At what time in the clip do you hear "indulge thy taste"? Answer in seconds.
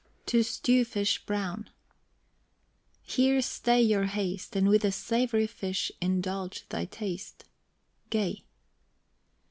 6.01-7.43